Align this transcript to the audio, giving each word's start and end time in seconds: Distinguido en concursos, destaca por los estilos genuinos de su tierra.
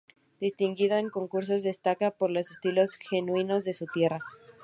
Distinguido 0.39 0.97
en 0.97 1.11
concursos, 1.11 1.61
destaca 1.61 2.09
por 2.09 2.31
los 2.31 2.49
estilos 2.49 2.95
genuinos 2.95 3.65
de 3.65 3.73
su 3.75 3.85
tierra. 3.85 4.17